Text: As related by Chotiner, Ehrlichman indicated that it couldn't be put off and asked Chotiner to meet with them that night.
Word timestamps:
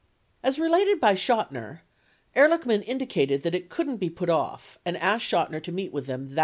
As 0.41 0.57
related 0.57 0.99
by 0.99 1.13
Chotiner, 1.13 1.81
Ehrlichman 2.35 2.81
indicated 2.87 3.43
that 3.43 3.53
it 3.53 3.69
couldn't 3.69 3.97
be 3.97 4.09
put 4.09 4.31
off 4.31 4.79
and 4.83 4.97
asked 4.97 5.29
Chotiner 5.31 5.61
to 5.61 5.71
meet 5.71 5.93
with 5.93 6.07
them 6.07 6.29
that 6.29 6.33
night. 6.33 6.39